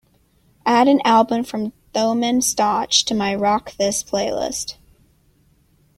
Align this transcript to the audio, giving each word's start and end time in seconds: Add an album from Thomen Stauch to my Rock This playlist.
Add 0.65 0.87
an 0.87 0.99
album 1.05 1.43
from 1.43 1.73
Thomen 1.93 2.39
Stauch 2.41 3.05
to 3.05 3.13
my 3.13 3.35
Rock 3.35 3.75
This 3.77 4.03
playlist. 4.03 4.77